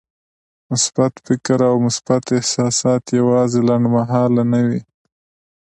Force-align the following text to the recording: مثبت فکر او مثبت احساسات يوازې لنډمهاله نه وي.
مثبت 0.71 1.13
فکر 1.27 1.57
او 1.71 1.75
مثبت 1.87 2.23
احساسات 2.37 3.03
يوازې 3.19 3.59
لنډمهاله 3.69 4.43
نه 4.53 4.61
وي. 4.67 4.81